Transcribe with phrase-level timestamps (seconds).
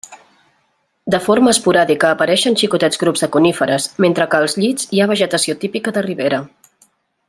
[1.15, 5.61] De forma esporàdica apareixen xicotets grups de coníferes, mentre que als llits hi ha vegetació
[5.67, 6.45] típica de ribera.